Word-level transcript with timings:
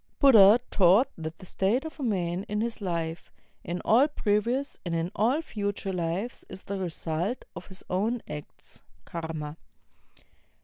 Buddha 0.19 0.59
taught 0.71 1.09
that 1.15 1.37
the 1.37 1.45
state 1.45 1.85
of 1.85 1.99
a 1.99 2.03
man 2.03 2.43
in 2.49 2.57
this 2.57 2.81
life, 2.81 3.31
in 3.63 3.81
all 3.85 4.07
previous 4.07 4.79
and 4.83 4.95
in 4.95 5.11
aU 5.15 5.41
future 5.43 5.93
lives, 5.93 6.43
is 6.49 6.63
the 6.63 6.79
result 6.79 7.45
of 7.55 7.67
his 7.67 7.83
own 7.87 8.23
acts 8.27 8.81
(karma). 9.05 9.57